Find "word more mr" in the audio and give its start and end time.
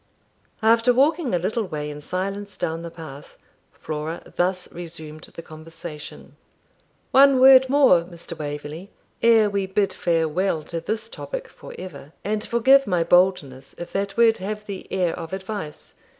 7.39-8.35